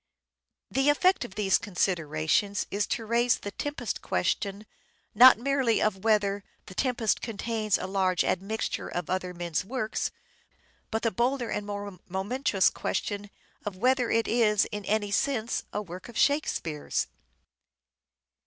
The 0.71 0.89
effect 0.89 1.23
of 1.23 1.35
these 1.35 1.59
considerations 1.59 2.65
is 2.71 2.87
to 2.87 3.05
raise 3.05 3.35
the 3.35 3.51
The 3.51 3.51
Tempest 3.51 4.01
question, 4.01 4.65
not 5.13 5.37
merely 5.37 5.79
of 5.79 6.03
whether" 6.03 6.43
The 6.65 6.73
Tempest" 6.73 7.21
Problem 7.21 7.37
contains 7.37 7.77
a 7.77 7.85
large 7.85 8.23
admixture 8.23 8.87
of 8.87 9.11
other 9.11 9.31
men's 9.35 9.63
work, 9.63 9.95
but 10.89 11.03
the 11.03 11.11
bolder 11.11 11.51
and 11.51 11.67
more 11.67 11.99
momentous 12.09 12.71
question 12.71 13.29
of 13.63 13.75
whether 13.77 14.09
it 14.09 14.27
is, 14.27 14.65
in 14.71 14.85
any 14.85 15.11
sense, 15.11 15.65
a 15.71 15.83
work 15.83 16.09
of 16.09 16.17
Shakespeare's. 16.17 17.05